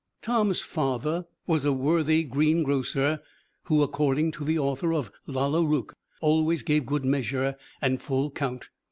Tom's 0.23 0.61
father 0.61 1.27
was 1.45 1.63
a 1.63 1.71
worthy 1.71 2.23
greengrocer 2.23 3.21
who, 3.65 3.83
according 3.83 4.31
to 4.31 4.43
the 4.43 4.57
author 4.57 4.91
of 4.91 5.11
"Lalla 5.27 5.63
Rookh," 5.63 5.93
always 6.21 6.63
gave 6.63 6.87
good 6.87 7.05
measure 7.05 7.55
and 7.83 8.01
full 8.01 8.31
count. 8.31 8.71